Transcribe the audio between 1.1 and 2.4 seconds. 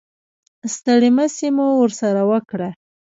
مسې مو ورسره